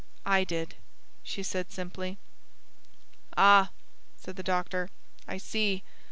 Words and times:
"I 0.25 0.43
did," 0.43 0.73
she 1.21 1.43
said 1.43 1.69
simply. 1.71 2.17
"Ah," 3.37 3.69
said 4.19 4.35
the 4.35 4.41
doctor, 4.41 4.89
"I 5.27 5.37
see. 5.37 5.83